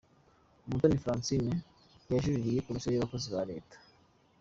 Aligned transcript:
Umutoni 0.65 1.01
Francine 1.03 1.53
yajuririye 2.11 2.63
Komisiyo 2.65 2.91
y’abakozi 2.93 3.27
ba 3.35 3.41
Leta. 3.51 3.77